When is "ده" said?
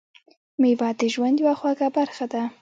2.33-2.43